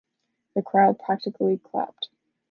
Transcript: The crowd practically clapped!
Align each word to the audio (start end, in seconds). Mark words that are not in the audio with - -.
The 0.55 0.63
crowd 0.63 0.97
practically 0.97 1.59
clapped! 1.59 2.09